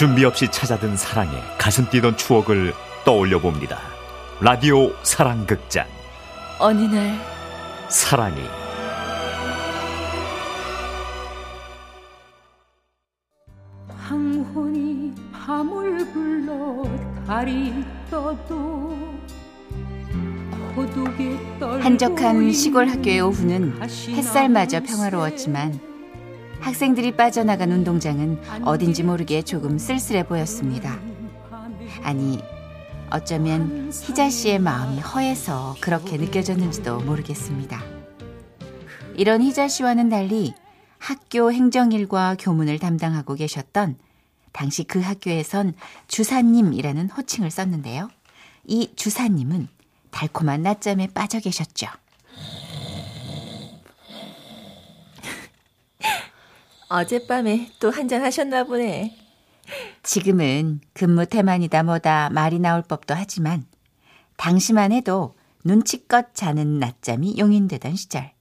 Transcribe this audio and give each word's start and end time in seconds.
준비 0.00 0.24
없이 0.24 0.48
찾아든 0.50 0.96
사랑에 0.96 1.30
가슴 1.58 1.86
뛰던 1.90 2.16
추억을 2.16 2.72
떠올려 3.04 3.38
봅니다. 3.38 3.80
라디오 4.40 4.94
사랑극장. 5.02 5.86
어느 6.58 6.84
날 6.84 7.20
사랑이 7.90 8.40
황혼이 13.88 15.12
밤을 15.34 16.10
불러 16.14 16.82
달이 17.26 17.84
떠도 18.10 18.96
한적한 21.82 22.50
시골 22.54 22.88
학교의 22.88 23.20
오후는 23.20 23.82
햇살마저 23.82 24.80
평화로웠지만 24.80 25.89
학생들이 26.60 27.16
빠져나간 27.16 27.72
운동장은 27.72 28.40
어딘지 28.64 29.02
모르게 29.02 29.42
조금 29.42 29.78
쓸쓸해 29.78 30.26
보였습니다. 30.26 30.98
아니, 32.02 32.38
어쩌면 33.10 33.90
희자 33.90 34.30
씨의 34.30 34.60
마음이 34.60 35.00
허해서 35.00 35.74
그렇게 35.80 36.16
느껴졌는지도 36.16 37.00
모르겠습니다. 37.00 37.82
이런 39.16 39.42
희자 39.42 39.68
씨와는 39.68 40.08
달리 40.08 40.54
학교 40.98 41.50
행정일과 41.50 42.36
교문을 42.38 42.78
담당하고 42.78 43.34
계셨던 43.34 43.96
당시 44.52 44.84
그 44.84 45.00
학교에선 45.00 45.74
주사님이라는 46.08 47.10
호칭을 47.10 47.50
썼는데요. 47.50 48.10
이 48.64 48.92
주사님은 48.94 49.68
달콤한 50.10 50.62
낮잠에 50.62 51.08
빠져 51.08 51.40
계셨죠. 51.40 51.86
어젯밤에 56.90 57.70
또 57.78 57.88
한잔 57.90 58.22
하셨나 58.22 58.64
보네. 58.64 59.16
지금은 60.02 60.80
근무 60.92 61.24
태만이다 61.24 61.84
뭐다 61.84 62.30
말이 62.30 62.58
나올 62.58 62.82
법도 62.82 63.14
하지만 63.14 63.64
당시만 64.36 64.90
해도 64.90 65.32
눈치껏 65.64 66.34
자는 66.34 66.80
낮잠이 66.80 67.38
용인되던 67.38 67.94
시절. 67.94 68.32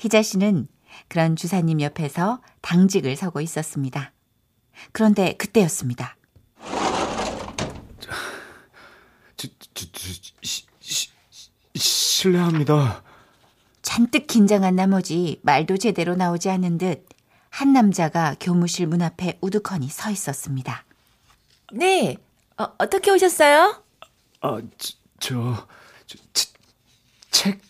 희자 0.00 0.20
씨는 0.20 0.66
그런 1.06 1.36
주사님 1.36 1.80
옆에서 1.80 2.42
당직을 2.60 3.14
서고 3.14 3.40
있었습니다. 3.40 4.12
그런데 4.90 5.34
그때였습니다. 5.34 6.16
저, 8.00 8.10
저, 9.36 9.48
저, 9.74 9.86
시, 10.42 10.66
시, 10.80 11.10
실례합니다. 11.76 13.04
잔뜩 13.82 14.26
긴장한 14.26 14.74
나머지 14.74 15.38
말도 15.42 15.76
제대로 15.76 16.16
나오지 16.16 16.50
않은 16.50 16.78
듯 16.78 17.06
한 17.60 17.74
남자가 17.74 18.36
교무실 18.40 18.86
문 18.86 19.02
앞에 19.02 19.36
우두커니 19.42 19.90
서 19.90 20.10
있었습니다. 20.10 20.82
네, 21.74 22.16
어, 22.56 22.64
어떻게 22.78 23.10
오셨어요? 23.10 23.84
아, 24.40 24.62
저, 24.78 24.94
저, 25.18 25.66
저 26.06 26.18
치- 26.32 26.52
책 27.30 27.60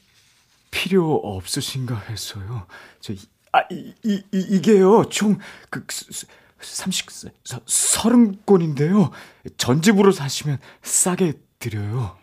필요 0.71 1.17
없으신가 1.17 1.99
해서요. 2.09 2.69
저, 3.01 3.13
이- 3.15 3.19
아, 3.51 3.63
이, 3.69 3.93
이, 4.05 4.23
이, 4.33 4.39
이 4.51 4.63
게요, 4.63 5.07
총, 5.09 5.39
그, 5.71 5.85
스- 5.91 6.07
스- 6.13 6.27
30, 6.61 7.11
서- 7.11 7.61
서른 7.67 8.41
권인데요. 8.47 9.11
전집으로 9.57 10.13
사시면 10.13 10.59
싸게 10.85 11.33
드려요. 11.59 12.17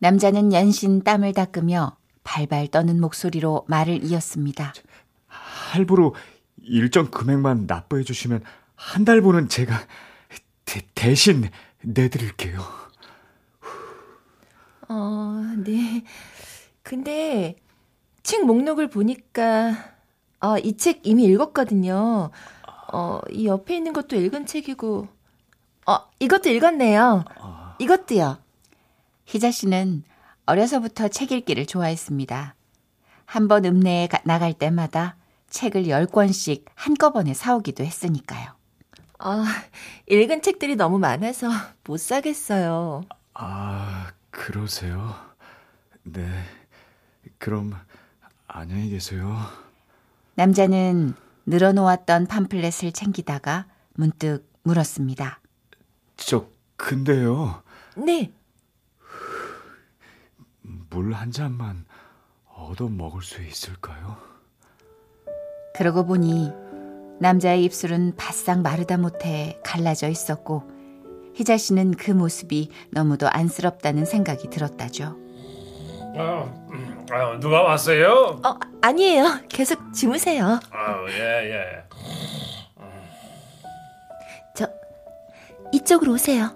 남자는 0.00 0.52
연신 0.52 1.04
땀을 1.04 1.34
닦으며 1.34 1.98
발발 2.24 2.66
떠는 2.66 3.00
목소리로 3.00 3.64
말을 3.68 4.02
이었습니다. 4.02 4.74
할부로 5.28 6.16
일정 6.66 7.10
금액만 7.10 7.66
납부해 7.66 8.02
주시면 8.02 8.42
한 8.74 9.04
달분은 9.04 9.48
제가 9.48 9.74
대, 10.64 10.82
대신 10.94 11.48
내드릴게요. 11.82 12.60
어, 14.88 15.42
네. 15.64 16.04
근데 16.82 17.56
책 18.22 18.44
목록을 18.44 18.88
보니까 18.88 19.74
아, 20.40 20.58
이 20.58 20.76
책 20.76 21.00
이미 21.04 21.24
읽었거든요. 21.24 22.30
어, 22.92 23.20
이 23.30 23.46
옆에 23.46 23.76
있는 23.76 23.92
것도 23.92 24.16
읽은 24.16 24.46
책이고 24.46 25.08
어, 25.86 25.96
이것도 26.20 26.50
읽었네요. 26.50 27.24
이것도요. 27.78 28.38
희자 29.24 29.50
씨는 29.50 30.04
어려서부터 30.46 31.08
책 31.08 31.32
읽기를 31.32 31.66
좋아했습니다. 31.66 32.54
한 33.24 33.48
번 33.48 33.64
읍내에 33.64 34.06
가- 34.06 34.20
나갈 34.24 34.52
때마다 34.52 35.16
책을 35.56 35.84
10권씩 35.84 36.66
한꺼번에 36.74 37.32
사오기도 37.32 37.82
했으니까요. 37.82 38.54
아, 39.18 39.44
읽은 40.06 40.42
책들이 40.42 40.76
너무 40.76 40.98
많아서 40.98 41.48
못 41.84 41.98
사겠어요. 41.98 43.00
아, 43.32 44.12
그러세요? 44.30 45.14
네. 46.02 46.28
그럼 47.38 47.72
안녕히 48.46 48.90
계세요. 48.90 49.34
남자는 50.34 51.14
늘어놓았던 51.46 52.26
팜플렛을 52.26 52.92
챙기다가 52.92 53.64
문득 53.94 54.46
물었습니다. 54.62 55.40
저 56.16 56.48
근데요. 56.76 57.62
네. 57.96 58.30
물 60.90 61.14
한 61.14 61.30
잔만 61.30 61.86
얻어 62.54 62.88
먹을 62.88 63.22
수 63.22 63.42
있을까요? 63.42 64.18
그러고 65.76 66.06
보니 66.06 66.52
남자의 67.20 67.64
입술은 67.64 68.14
바싹 68.16 68.60
마르다 68.60 68.96
못해 68.96 69.58
갈라져 69.62 70.08
있었고 70.08 70.62
희자 71.34 71.56
씨는 71.58 71.92
그 71.92 72.10
모습이 72.10 72.70
너무도 72.90 73.28
안쓰럽다는 73.28 74.06
생각이 74.06 74.48
들었다죠. 74.48 75.16
어, 76.18 76.68
음, 76.72 77.06
아, 77.10 77.38
누가 77.38 77.62
왔어요? 77.62 78.40
어, 78.42 78.58
아니에요. 78.80 79.40
계속 79.50 79.92
주무세요. 79.92 80.58
아, 80.70 81.04
예, 81.10 81.52
예. 81.52 81.62
저 84.54 84.66
이쪽으로 85.72 86.12
오세요. 86.12 86.54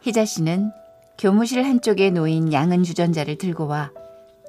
희자 0.00 0.24
씨는 0.24 0.72
교무실 1.18 1.62
한쪽에 1.62 2.10
놓인 2.10 2.50
양은 2.50 2.82
주전자를 2.82 3.36
들고 3.36 3.66
와 3.66 3.90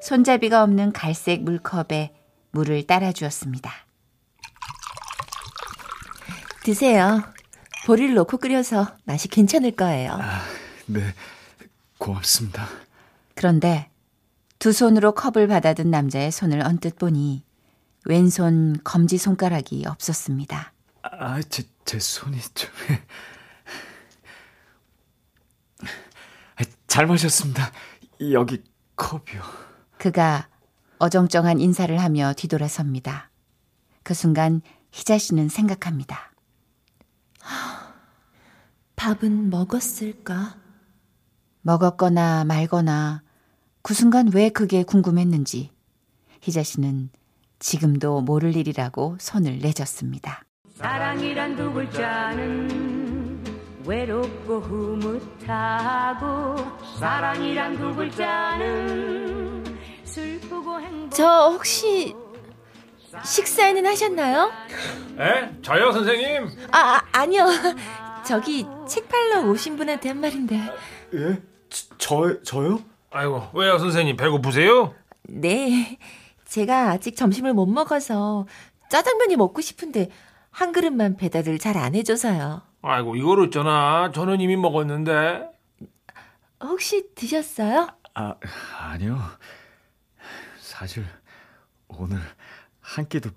손잡이가 0.02 0.64
없는 0.64 0.94
갈색 0.94 1.44
물컵에 1.44 2.12
물을 2.54 2.86
따라 2.86 3.12
주었습니다. 3.12 3.72
드세요. 6.64 7.22
보리를 7.86 8.14
넣고 8.14 8.38
끓여서 8.38 8.96
맛이 9.04 9.28
괜찮을 9.28 9.72
거예요. 9.72 10.18
네. 10.86 11.14
고맙습니다. 11.98 12.68
그런데 13.36 13.90
두 14.60 14.72
손으로 14.72 15.14
컵을 15.14 15.48
받아든 15.48 15.90
남자의 15.90 16.32
손을 16.32 16.62
언뜻 16.62 16.96
보니 16.98 17.44
왼손 18.06 18.78
검지 18.84 19.18
손가락이 19.18 19.86
없었습니다. 19.88 20.72
아, 21.02 21.42
제, 21.50 21.64
제 21.86 22.00
손이 22.00 22.40
좀. 22.54 22.70
아, 26.56 26.64
잘 26.88 27.08
마셨습니다. 27.08 27.72
여기 28.32 28.64
컵이요. 28.96 29.42
그가 29.98 30.48
어정쩡한 31.04 31.60
인사를 31.60 32.00
하며 32.00 32.32
뒤돌아섭니다. 32.34 33.30
그 34.04 34.14
순간 34.14 34.62
희자 34.94 35.18
씨는 35.18 35.50
생각합니다. 35.50 36.32
밥은 38.96 39.50
먹었을까? 39.50 40.56
먹었거나 41.62 42.46
말거나 42.46 43.22
그 43.82 43.94
순간 43.94 44.32
왜 44.34 44.48
그게 44.48 44.84
궁금했는지 44.84 45.72
희자 46.42 46.64
씨는 46.64 47.10
지금도 47.60 48.22
모를 48.22 48.56
일이라고 48.56 49.18
손을 49.20 49.60
내줬습니다. 49.60 50.44
사랑이란 50.76 51.58
두 51.58 51.74
글자는 51.74 53.44
외롭고 53.86 54.62
흐뭇하고 54.62 56.56
사랑이란 56.98 57.78
두 57.78 57.94
글자는 57.94 59.63
저 61.12 61.50
혹시 61.50 62.16
식사는 63.26 63.86
하셨나요? 63.86 64.52
에? 65.20 65.62
저요, 65.62 65.92
선생님? 65.92 66.50
아, 66.72 66.78
아 66.98 67.02
아 67.14 67.26
니요. 67.26 67.48
저기 68.26 68.66
책 68.88 69.08
팔러 69.10 69.42
오신 69.50 69.76
분한테 69.78 70.10
한 70.10 70.20
말인데. 70.22 70.56
예? 71.16 71.42
저, 71.98 72.42
저요? 72.44 72.80
아이고, 73.12 73.50
왜요, 73.54 73.78
선생님? 73.80 74.16
배고프세요? 74.18 74.94
네. 75.24 75.98
제가 76.46 76.92
아직 76.92 77.16
점심을 77.16 77.54
못 77.54 77.66
먹어서 77.66 78.46
짜장면이 78.90 79.36
먹고 79.36 79.62
싶은데 79.62 80.10
한 80.52 80.72
그릇만 80.72 81.18
배달을 81.18 81.58
잘 81.60 81.78
안 81.78 81.96
해줘서요. 81.96 82.62
아이고, 82.82 83.16
이걸 83.16 83.40
어쩌나. 83.42 84.12
저는 84.14 84.42
이미 84.42 84.56
먹었는데. 84.58 85.48
혹시 86.64 87.08
드셨어요? 87.16 87.88
아, 88.16 88.36
아니요. 88.80 89.20
사실 90.74 91.06
오늘 91.88 92.20
한 92.82 93.08
끼도 93.08 93.30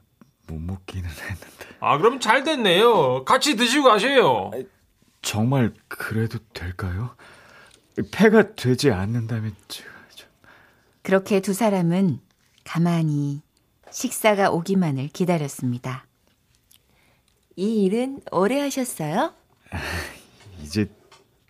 못 0.46 0.58
먹기는 0.58 1.06
했는데. 1.08 1.66
아, 1.80 1.98
그럼 1.98 2.18
잘 2.18 2.44
됐네요. 2.44 3.24
같이 3.26 3.56
드시고 3.56 3.84
가세요. 3.84 4.50
정말 5.20 5.74
그래도 5.86 6.38
될까요? 6.54 7.14
폐가 8.10 8.54
되지 8.54 8.90
않는다면 8.90 9.54
제가 9.68 9.90
좀... 10.14 10.28
그렇게 11.02 11.40
두 11.40 11.52
사람은 11.52 12.20
가만히 12.64 13.42
식사가 13.90 14.50
오기만을 14.50 15.08
기다렸습니다. 15.08 16.06
이 17.56 17.84
일은 17.84 18.20
오래 18.32 18.60
하셨어요? 18.60 19.34
이제 20.62 20.86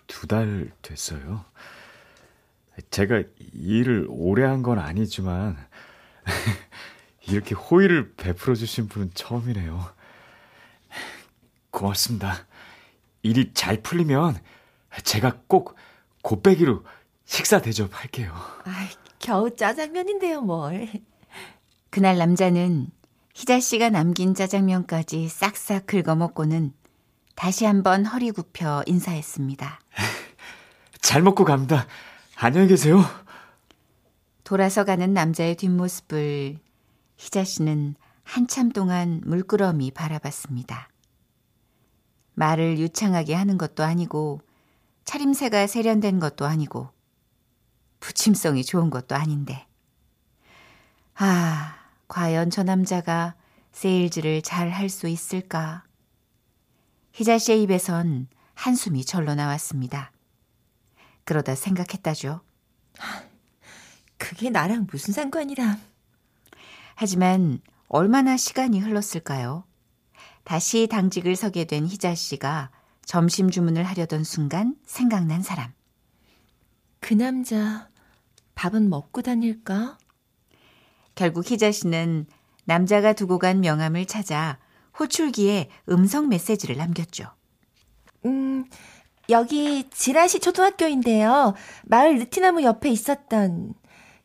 두 0.09 0.27
달 0.27 0.73
됐어요. 0.83 1.45
제가 2.91 3.23
일을 3.53 4.07
오래 4.09 4.45
한 4.45 4.63
건 4.63 4.79
아니지만 4.79 5.57
이렇게 7.29 7.55
호의를 7.55 8.15
베풀어 8.17 8.55
주신 8.55 8.89
분은 8.89 9.11
처음이네요. 9.15 9.95
고맙습니다. 11.71 12.47
일이 13.23 13.53
잘 13.53 13.83
풀리면 13.83 14.39
제가 15.03 15.41
꼭 15.47 15.77
곱빼기로 16.23 16.85
식사 17.25 17.61
대접할게요. 17.61 18.33
아, 18.33 18.89
겨우 19.19 19.55
짜장면인데요, 19.55 20.41
뭘. 20.43 20.89
그날 21.91 22.17
남자는 22.19 22.89
희자 23.35 23.61
씨가 23.61 23.91
남긴 23.91 24.35
짜장면까지 24.35 25.29
싹싹 25.29 25.87
긁어먹고는 25.87 26.73
다시 27.35 27.65
한번 27.67 28.07
허리 28.07 28.31
굽혀 28.31 28.83
인사했습니다. 28.87 29.81
잘 31.03 31.23
먹고 31.23 31.45
갑니다. 31.45 31.87
안녕히 32.39 32.69
계세요. 32.69 33.03
돌아서 34.45 34.85
가는 34.85 35.15
남자의 35.15 35.57
뒷모습을 35.57 36.59
희자 37.17 37.45
씨는 37.45 37.95
한참 38.25 38.71
동안 38.73 39.23
물끄러미 39.25 39.91
바라봤습니다. 39.93 40.91
말을 42.35 42.79
유창하게 42.79 43.35
하는 43.35 43.57
것도 43.57 43.85
아니고 43.85 44.43
차림새가 45.07 45.67
세련된 45.67 46.21
것도 46.21 46.45
아니고 46.45 46.91
부침성이 48.01 48.65
좋은 48.65 48.91
것도 48.91 49.15
아닌데. 49.15 49.67
아, 51.15 51.75
과연 52.07 52.51
저 52.51 52.63
남자가 52.63 53.35
세일즈를 53.73 54.43
잘 54.43 54.71
할 54.71 54.91
수 54.91 55.09
있을까? 55.09 55.85
희자 57.13 57.39
씨의 57.39 57.63
입에선 57.63 58.29
한숨이 58.53 59.07
절로 59.07 59.35
나왔습니다. 59.35 60.13
그러다 61.27 61.55
생각했다죠. 61.55 62.41
그게 64.17 64.49
나랑 64.49 64.87
무슨 64.91 65.13
상관이람. 65.13 65.79
하지만 66.95 67.61
얼마나 67.89 68.37
시간이 68.39 68.81
흘렀을까요? 68.81 69.65
다시 70.45 70.87
당직을 70.87 71.37
서게 71.37 71.65
된 71.65 71.87
희자 71.87 72.15
씨가 72.15 72.71
점심 73.05 73.51
주문을 73.51 73.85
하려던 73.85 74.25
순간 74.25 74.77
생각난 74.87 75.43
사람. 75.43 75.73
그 77.01 77.15
남자 77.15 77.91
밥은 78.55 78.89
먹고 78.89 79.23
다닐까? 79.23 79.99
결국 81.15 81.51
희자 81.51 81.73
씨는 81.73 82.27
남자가 82.65 83.13
두고 83.13 83.39
간 83.39 83.61
명함을 83.61 84.07
찾아 84.07 84.59
호출기에 84.99 85.71
음성 85.89 86.29
메시지를 86.29 86.77
남겼죠. 86.77 87.31
음, 88.25 88.65
여기 89.29 89.89
지라시 89.91 90.41
초등학교인데요. 90.41 91.55
마을 91.85 92.19
느티나무 92.19 92.63
옆에 92.63 92.91
있었던 92.91 93.75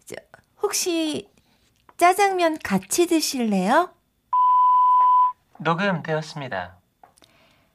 저, 0.05 0.15
혹시 0.61 1.29
짜장면 1.97 2.57
같이 2.63 3.07
드실래요? 3.07 3.93
녹음되었습니다. 5.59 6.77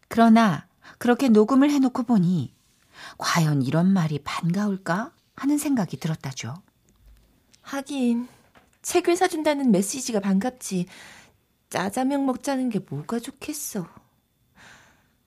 그러나 0.09 0.67
그렇게 0.99 1.29
녹음을 1.29 1.71
해놓고 1.71 2.05
보니 2.05 2.55
과연 3.19 3.63
이런 3.63 3.93
말이 3.93 4.19
반가울까 4.19 5.13
하는 5.35 5.59
생각이 5.59 5.99
들었다죠. 5.99 6.55
하긴 7.63 8.29
책을 8.83 9.17
사준다는 9.17 9.73
메시지가 9.73 10.21
반갑지. 10.21 10.87
짜장면 11.71 12.25
먹자는 12.25 12.71
게 12.71 12.79
뭐가 12.79 13.19
좋겠어. 13.19 13.87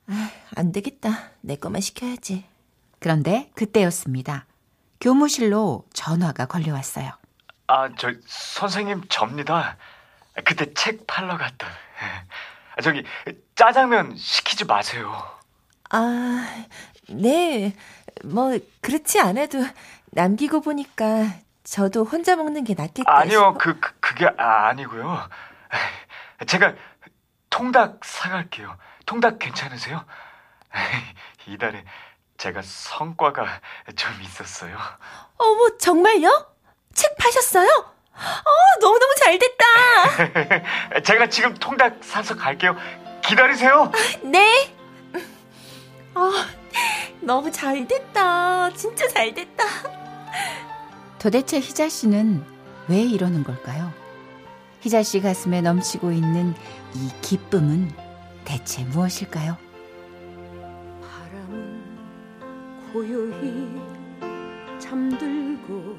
아, 0.10 0.32
안 0.56 0.72
되겠다. 0.72 1.32
내 1.42 1.56
거만 1.56 1.82
시켜야지. 1.82 2.46
그런데 3.00 3.52
그때였습니다. 3.56 4.46
교무실로 5.00 5.86
전화가 5.94 6.48
걸려왔어요. 6.48 7.12
아, 7.68 7.90
저 7.98 8.12
선생님 8.26 9.04
접니다. 9.10 9.78
그때 10.44 10.74
책 10.74 11.06
팔러 11.06 11.38
갔던. 11.38 11.70
아, 12.76 12.82
저기 12.82 13.04
짜장면 13.56 14.16
시키지 14.18 14.66
마세요. 14.66 15.14
아, 15.92 16.66
네. 17.10 17.76
뭐 18.24 18.58
그렇지 18.82 19.20
않아도 19.20 19.64
남기고 20.12 20.62
보니까 20.62 21.34
저도 21.64 22.04
혼자 22.04 22.36
먹는 22.36 22.64
게 22.64 22.74
낫겠다. 22.74 23.04
아니요, 23.16 23.56
그, 23.60 23.80
그 23.80 23.94
그게 24.00 24.28
아니고요. 24.38 25.30
제가 26.48 26.74
통닭 27.50 28.04
사갈게요. 28.04 28.76
통닭 29.10 29.40
괜찮으세요? 29.40 30.06
이달에 31.48 31.84
제가 32.38 32.62
성과가 32.62 33.44
좀 33.96 34.12
있었어요. 34.22 34.78
어머, 35.38 35.78
정말요? 35.80 36.46
책 36.94 37.18
파셨어요? 37.18 37.68
어, 37.68 38.80
너무너무 38.80 39.12
잘 39.18 39.40
됐다. 39.40 41.02
제가 41.02 41.28
지금 41.28 41.56
통닭 41.56 42.04
사서 42.04 42.36
갈게요. 42.36 42.78
기다리세요. 43.24 43.92
네. 44.22 44.76
어, 46.14 46.32
너무 47.22 47.52
잘 47.52 47.88
됐다. 47.88 48.72
진짜 48.76 49.08
잘 49.08 49.34
됐다. 49.34 49.64
도대체 51.18 51.60
희자 51.60 51.90
씨는 51.90 52.46
왜 52.88 53.02
이러는 53.02 53.44
걸까요? 53.44 53.92
희자 54.82 55.02
씨 55.02 55.20
가슴에 55.20 55.62
넘치고 55.62 56.12
있는 56.12 56.54
이 56.94 57.12
기쁨은 57.24 58.09
대체 58.50 58.84
무엇일까요? 58.86 59.56
바람은 61.04 61.84
고요히 62.92 63.80
잠들고 64.80 65.96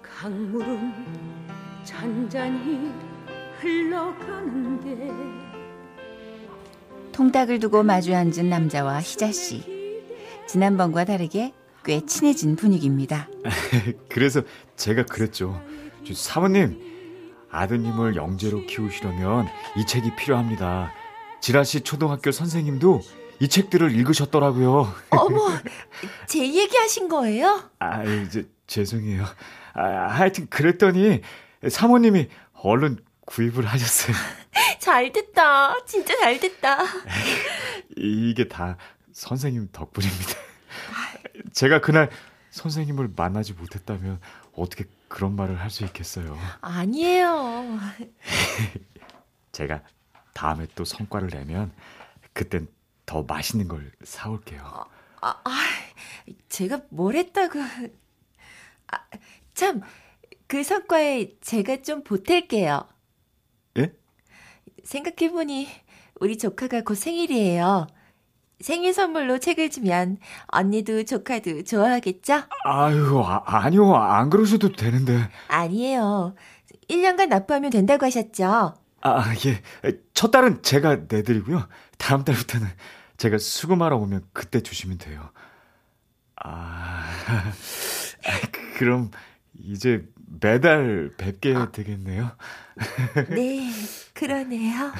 강물은 0.00 0.92
잔잔히 1.82 2.92
흘러가는데 3.58 5.10
통닭을 7.10 7.58
두고 7.58 7.82
마주 7.82 8.14
앉은 8.14 8.48
남자와 8.48 9.00
희자 9.00 9.32
씨. 9.32 9.64
지난번과 10.46 11.04
다르게 11.04 11.52
꽤 11.84 12.06
친해진 12.06 12.54
분위기입니다. 12.54 13.28
그래서 14.08 14.42
제가 14.76 15.04
그랬죠. 15.04 15.60
사모님, 16.14 16.97
아드님을 17.50 18.16
영재로 18.16 18.66
키우시려면 18.66 19.48
이 19.76 19.86
책이 19.86 20.16
필요합니다. 20.16 20.92
지라시 21.40 21.82
초등학교 21.82 22.30
선생님도 22.30 23.00
이 23.40 23.48
책들을 23.48 23.94
읽으셨더라고요. 23.94 24.92
어머, 25.10 25.48
제 26.26 26.40
얘기하신 26.40 27.08
거예요? 27.08 27.70
아, 27.78 28.02
이제 28.04 28.48
죄송해요. 28.66 29.24
아, 29.74 29.82
하여튼 30.08 30.48
그랬더니 30.48 31.22
사모님이 31.68 32.28
얼른 32.52 32.98
구입을 33.26 33.64
하셨어요. 33.66 34.16
잘 34.80 35.12
됐다. 35.12 35.84
진짜 35.84 36.16
잘 36.18 36.40
됐다. 36.40 36.78
이게 37.96 38.48
다 38.48 38.76
선생님 39.12 39.68
덕분입니다. 39.72 40.32
제가 41.52 41.80
그날 41.80 42.10
선생님을 42.50 43.10
만나지 43.14 43.52
못했다면 43.52 44.20
어떻게 44.54 44.84
그런 45.08 45.36
말을 45.36 45.60
할 45.60 45.70
수 45.70 45.84
있겠어요? 45.84 46.36
아니에요. 46.60 47.78
제가 49.52 49.82
다음에 50.34 50.66
또 50.74 50.84
성과를 50.84 51.28
내면 51.30 51.72
그땐 52.32 52.68
더 53.06 53.22
맛있는 53.22 53.68
걸 53.68 53.90
사올게요. 54.04 54.62
아, 55.22 55.40
아 55.44 55.50
제가 56.48 56.82
뭘 56.90 57.16
했다고. 57.16 57.58
아, 58.90 58.98
참, 59.54 59.80
그 60.46 60.62
성과에 60.62 61.36
제가 61.40 61.82
좀 61.82 62.04
보탤게요. 62.04 62.86
예? 63.78 63.92
생각해보니 64.84 65.68
우리 66.20 66.38
조카가 66.38 66.82
곧 66.82 66.94
생일이에요. 66.94 67.86
생일 68.60 68.92
선물로 68.92 69.38
책을 69.38 69.70
주면 69.70 70.18
언니도 70.46 71.04
조카도 71.04 71.64
좋아하겠죠? 71.64 72.42
아유, 72.64 73.22
아, 73.24 73.70
니요안 73.70 74.30
그러셔도 74.30 74.72
되는데. 74.72 75.28
아니에요. 75.48 76.34
1년간 76.88 77.28
납부하면 77.28 77.70
된다고 77.70 78.06
하셨죠? 78.06 78.74
아, 79.02 79.32
예. 79.46 79.62
첫 80.12 80.30
달은 80.30 80.62
제가 80.62 80.96
내드리고요. 81.08 81.68
다음 81.98 82.24
달부터는 82.24 82.66
제가 83.16 83.38
수금하러 83.38 83.96
오면 83.96 84.24
그때 84.32 84.60
주시면 84.60 84.98
돼요. 84.98 85.30
아, 86.44 87.04
그럼 88.78 89.10
이제 89.54 90.04
매달 90.40 91.12
뵙게 91.16 91.54
아. 91.54 91.70
되겠네요. 91.70 92.30
네, 93.30 93.70
그러네요. 94.14 94.92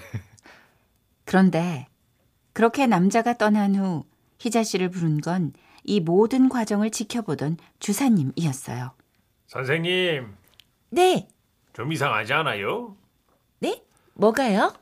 그런데 1.24 1.86
그렇게 2.58 2.88
남자가 2.88 3.34
떠난 3.34 3.76
후 3.76 4.02
희자 4.40 4.64
씨를 4.64 4.90
부른 4.90 5.20
건 5.20 5.52
이 5.84 6.00
모든 6.00 6.48
과정을 6.50 6.90
지켜보던 6.90 7.56
주사님이었어요. 7.78 8.90
선생님, 9.46 10.34
네. 10.90 11.28
좀 11.72 11.92
이상하지 11.92 12.34
않아요? 12.34 12.96
네? 13.60 13.82
뭐가요? 14.12 14.74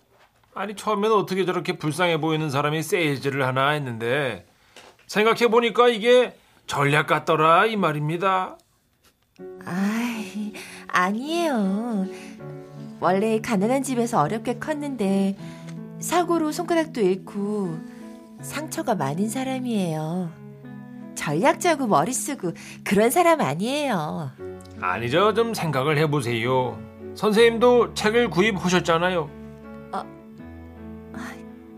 아니 0.55 0.75
처음에는 0.75 1.15
어떻게 1.15 1.45
저렇게 1.45 1.79
불쌍해 1.79 2.21
보이는 2.21 2.51
사람이 2.51 2.83
세일즈를 2.83 3.47
하나 3.47 3.69
했는데 3.71 4.47
생각해 5.07 5.49
보니까 5.49 5.89
이게 5.89 6.37
전략 6.67 7.07
같더라 7.07 7.67
이 7.67 7.77
말입니다. 7.77 8.59
아이, 9.65 10.55
아니에요. 10.89 12.07
원래 12.99 13.39
가난한 13.41 13.85
집에서 13.85 14.23
어렵게 14.23 14.59
컸는데 14.59 15.37
사고로 16.07 16.53
손가락도 16.53 17.01
잃고 17.01 17.77
상처가 18.41 18.95
많은 18.95 19.29
사람이에요. 19.29 20.31
전략 21.17 21.59
짜고 21.59 21.89
머리 21.89 22.13
쓰고 22.13 22.53
그런 22.85 23.11
사람 23.11 23.41
아니에요. 23.41 24.31
아니죠, 24.81 25.35
좀 25.35 25.53
생각을 25.53 25.99
해보세요. 25.99 26.79
선생님도 27.17 27.95
책을 27.95 28.31
구입하셨잖아요. 28.31 29.31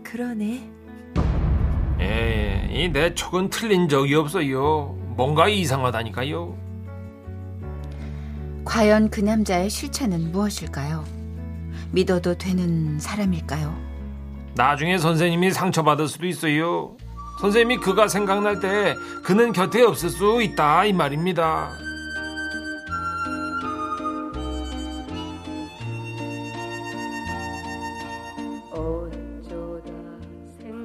그러네. 0.03 0.71
예, 1.99 2.67
이내 2.71 3.13
촉은 3.15 3.49
틀린 3.49 3.89
적이 3.89 4.15
없어요. 4.15 4.95
뭔가 5.15 5.47
이상하다니까요. 5.47 6.55
과연 8.63 9.09
그 9.09 9.21
남자의 9.21 9.71
실체는 9.71 10.31
무엇일까요? 10.31 11.03
믿어도 11.91 12.35
되는 12.37 12.99
사람일까요? 12.99 13.88
나중에 14.55 14.97
선생님이 14.97 15.51
상처받을 15.51 16.07
수도 16.07 16.27
있어요. 16.27 16.95
선생님이 17.41 17.77
그가 17.77 18.07
생각날 18.07 18.59
때 18.59 18.95
그는 19.23 19.53
곁에 19.53 19.81
없을 19.81 20.09
수 20.09 20.41
있다 20.41 20.85
이 20.85 20.93
말입니다. 20.93 21.69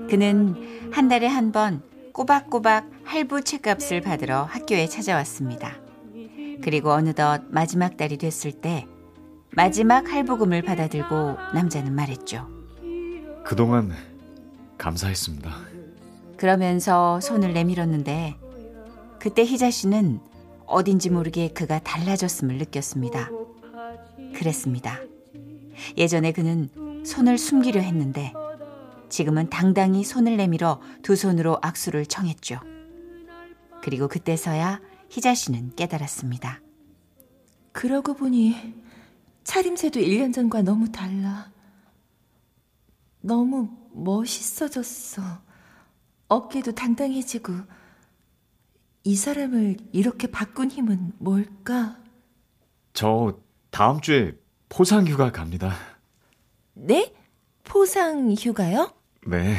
그는 0.08 0.90
한 0.92 1.08
달에 1.08 1.26
한 1.26 1.52
번 1.52 1.82
꼬박꼬박 2.12 2.90
할부 3.04 3.42
책값을 3.42 4.00
받으러 4.00 4.44
학교에 4.44 4.86
찾아왔습니다. 4.86 5.72
그리고 6.62 6.92
어느덧 6.92 7.42
마지막 7.50 7.96
달이 7.96 8.18
됐을 8.18 8.52
때 8.52 8.86
마지막 9.50 10.10
할부금을 10.12 10.62
받아들고 10.62 11.36
남자는 11.54 11.94
말했죠. 11.94 12.53
그동안 13.44 13.92
감사했습니다. 14.78 15.54
그러면서 16.36 17.20
손을 17.20 17.52
내밀었는데 17.52 18.36
그때 19.18 19.42
희자 19.44 19.70
씨는 19.70 20.20
어딘지 20.66 21.10
모르게 21.10 21.48
그가 21.48 21.78
달라졌음을 21.78 22.56
느꼈습니다. 22.56 23.30
그랬습니다. 24.34 24.98
예전에 25.96 26.32
그는 26.32 27.04
손을 27.04 27.38
숨기려 27.38 27.80
했는데 27.80 28.32
지금은 29.08 29.50
당당히 29.50 30.04
손을 30.04 30.36
내밀어 30.36 30.80
두 31.02 31.14
손으로 31.14 31.58
악수를 31.62 32.06
청했죠. 32.06 32.60
그리고 33.82 34.08
그때서야 34.08 34.80
희자 35.10 35.34
씨는 35.34 35.74
깨달았습니다. 35.76 36.60
그러고 37.72 38.14
보니 38.14 38.74
차림새도 39.44 40.00
1년 40.00 40.32
전과 40.32 40.62
너무 40.62 40.90
달라. 40.90 41.53
너무 43.24 43.70
멋있어졌어. 43.92 45.22
어깨도 46.28 46.72
당당해지고. 46.72 47.54
이 49.04 49.16
사람을 49.16 49.78
이렇게 49.92 50.26
바꾼 50.30 50.70
힘은 50.70 51.12
뭘까? 51.18 51.96
저 52.92 53.38
다음 53.70 54.00
주에 54.00 54.34
포상 54.68 55.06
휴가 55.06 55.32
갑니다. 55.32 55.74
네? 56.74 57.14
포상 57.64 58.30
휴가요? 58.32 58.92
네. 59.26 59.56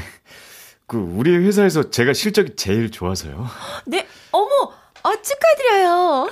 그 0.86 0.98
우리 0.98 1.36
회사에서 1.36 1.90
제가 1.90 2.14
실적이 2.14 2.56
제일 2.56 2.92
좋아서요. 2.92 3.48
네, 3.88 4.08
어머, 4.32 4.74
아, 5.02 5.12
축하드려요. 5.22 6.30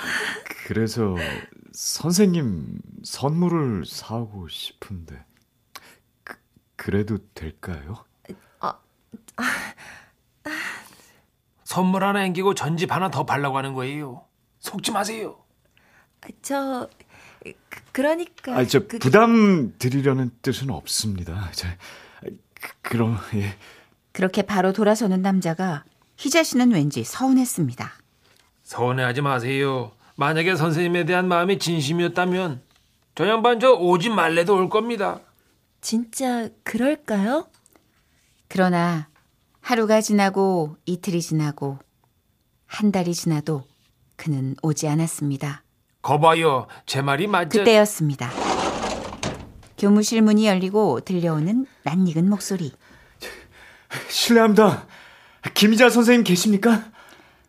그래서 0.68 1.16
선생님 1.72 2.80
선물을 3.04 3.86
사고 3.88 4.48
싶은데 4.48 5.24
그, 6.84 6.92
그래도 6.92 7.18
될까요? 7.34 8.04
선물 11.64 12.04
하나 12.04 12.24
앵기고 12.26 12.54
전집 12.54 12.92
하나 12.92 13.10
더 13.10 13.26
발라고 13.26 13.58
하는 13.58 13.74
거예요. 13.74 14.26
속지 14.60 14.92
마세요. 14.92 15.38
저, 16.42 16.88
그, 17.44 17.54
그러니까. 17.92 18.56
아, 18.58 18.66
저 18.66 18.82
그게- 18.82 19.00
부담 19.00 19.74
드리려는 19.80 20.30
뜻은 20.42 20.70
없습니다. 20.70 21.50
저, 21.54 21.68
그, 22.22 22.38
그럼 22.84 23.18
예. 23.36 23.56
그렇게 24.12 24.44
바로 24.44 24.72
돌아서는 24.72 25.22
남자가 25.22 25.84
희자 26.18 26.44
씨는 26.44 26.72
왠지 26.74 27.04
서운했습니다. 27.04 27.92
서운해하지 28.64 29.22
마세요. 29.22 29.94
만약에 30.16 30.56
선생님에 30.56 31.06
대한 31.06 31.28
마음이 31.28 31.58
진심이었다면 31.58 32.62
저 33.16 33.28
양반 33.28 33.60
저 33.60 33.72
오지 33.72 34.10
말래도 34.10 34.56
올 34.56 34.70
겁니다. 34.70 35.20
진짜 35.84 36.48
그럴까요? 36.64 37.50
그러나 38.48 39.10
하루가 39.60 40.00
지나고 40.00 40.78
이틀이 40.86 41.22
지나고 41.22 41.78
한 42.66 42.92
달이 42.94 43.14
지나도 43.14 43.66
그는 44.16 44.56
오지 44.64 44.88
않았습니다. 44.88 45.64
거봐요. 46.02 46.68
제 46.86 47.02
말이 47.02 47.28
맞죠? 47.28 47.60
그때였습니다. 47.60 48.32
교무실 49.78 50.22
문이 50.22 50.48
열리고 50.48 51.02
들려오는 51.02 51.66
낯익은 51.84 52.30
목소리. 52.30 52.72
실례합니다. 54.08 54.88
김희자 55.54 55.90
선생님 55.90 56.24
계십니까? 56.24 56.92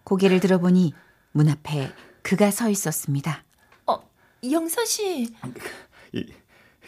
고개를 0.03 0.41
들어보니 0.41 0.93
문 1.31 1.49
앞에 1.49 1.93
그가 2.23 2.51
서 2.51 2.69
있었습니다. 2.69 3.45
어, 3.87 4.01
영서 4.51 4.85
씨. 4.85 5.33
이, 6.13 6.27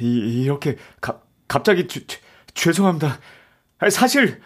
이, 0.01 0.43
이렇게 0.43 0.77
가, 1.01 1.21
갑자기 1.49 1.87
죄- 1.89 2.07
죄- 2.07 2.21
죄송합니다. 2.55 3.19
사실 3.91 4.41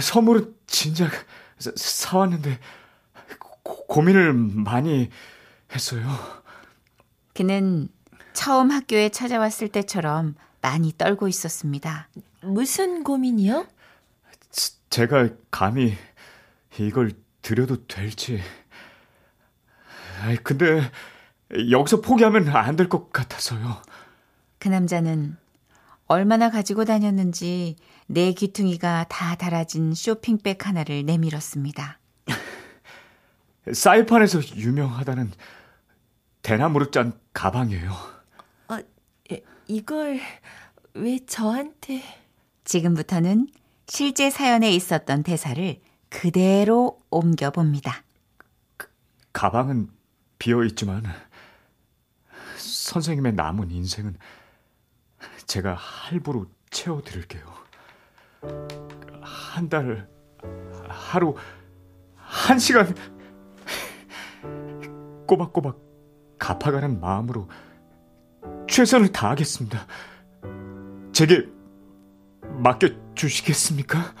선물은 0.00 0.54
진작 0.66 1.10
사, 1.58 1.70
사왔는데 1.76 2.58
고, 3.38 3.86
고민을 3.86 4.32
많이 4.32 5.10
했어요. 5.72 6.02
그는 7.34 7.88
처음 8.32 8.70
학교에 8.70 9.08
찾아왔을 9.08 9.68
때처럼 9.68 10.34
많이 10.60 10.92
떨고 10.96 11.28
있었습니다. 11.28 12.08
무슨 12.42 13.04
고민이요? 13.04 13.66
제가 14.90 15.28
감히 15.50 15.96
이걸 16.78 17.12
드려도 17.42 17.86
될지. 17.86 18.40
아이, 20.22 20.36
근데 20.36 20.90
여기서 21.70 22.00
포기하면 22.00 22.48
안 22.48 22.76
될 22.76 22.88
것 22.88 23.12
같아서요. 23.12 23.82
그 24.58 24.68
남자는 24.68 25.36
얼마나 26.06 26.50
가지고 26.50 26.84
다녔는지 26.84 27.76
내 28.06 28.32
귀퉁이가 28.32 29.06
다 29.08 29.34
달아진 29.36 29.94
쇼핑백 29.94 30.66
하나를 30.66 31.04
내밀었습니다. 31.06 31.98
사이판에서 33.72 34.40
유명하다는 34.56 35.32
대나무로 36.42 36.90
짠 36.90 37.18
가방이에요. 37.32 37.90
아, 38.68 38.82
에, 39.32 39.42
이걸 39.66 40.20
왜 40.94 41.18
저한테? 41.26 42.02
지금부터는 42.64 43.48
실제 43.86 44.30
사연에 44.30 44.70
있었던 44.72 45.22
대사를 45.22 45.80
그대로 46.08 47.02
옮겨 47.10 47.50
봅니다. 47.50 48.02
가방은 49.32 49.90
비어 50.38 50.64
있지만 50.64 51.02
선생님의 52.56 53.34
남은 53.34 53.70
인생은 53.70 54.16
제가 55.46 55.74
할부로 55.74 56.46
채워 56.70 57.02
드릴게요. 57.02 57.42
한 59.20 59.68
달, 59.68 60.08
하루, 60.88 61.34
한 62.16 62.58
시간 62.58 62.94
꼬박꼬박 65.26 65.78
갚아가는 66.38 67.00
마음으로 67.00 67.48
최선을 68.68 69.12
다하겠습니다. 69.12 69.86
제게 71.12 71.46
맡겨 72.42 72.88
주시겠습니까? 73.14 74.14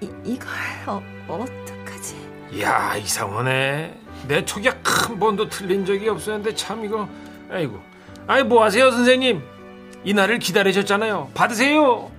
이, 0.00 0.10
이걸 0.24 0.48
어, 0.86 1.02
어떡하지? 1.28 2.48
이야 2.52 2.96
이상하네. 2.96 4.07
내 4.26 4.44
촉이 4.44 4.68
한 4.84 5.18
번도 5.18 5.48
틀린 5.48 5.86
적이 5.86 6.08
없었는데 6.08 6.54
참 6.54 6.84
이거 6.84 7.08
아이고. 7.50 7.80
아이 8.26 8.42
뭐 8.42 8.62
하세요 8.62 8.90
선생님? 8.90 9.42
이 10.04 10.14
날을 10.14 10.38
기다리셨잖아요. 10.38 11.30
받으세요. 11.34 12.10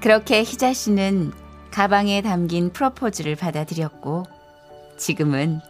그렇게 0.00 0.40
희자 0.40 0.72
씨는 0.72 1.32
가방에 1.70 2.22
담긴 2.22 2.70
프로포즈를 2.70 3.36
받아들였고 3.36 4.24
지금은 4.96 5.60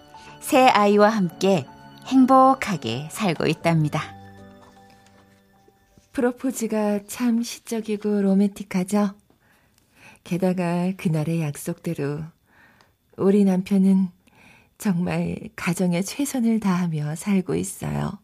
새 0.40 0.66
아이와 0.66 1.08
함께 1.08 1.66
행복하게 2.06 3.08
살고 3.10 3.46
있답니다. 3.46 4.00
프로포즈가 6.12 7.00
참 7.06 7.42
시적이고 7.42 8.22
로맨틱하죠? 8.22 9.10
게다가 10.24 10.92
그날의 10.96 11.42
약속대로 11.42 12.20
우리 13.16 13.44
남편은 13.44 14.08
정말 14.78 15.36
가정에 15.56 16.02
최선을 16.02 16.60
다하며 16.60 17.16
살고 17.16 17.54
있어요. 17.54 18.18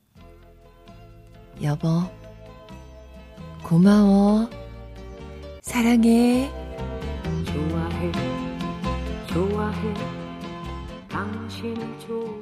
여보, 1.63 2.03
고마워. 3.63 4.49
사랑해. 5.63 6.51
좋아해 7.45 8.13
좋아해 9.27 9.95
당신을 11.09 11.99
좋아해 12.01 12.42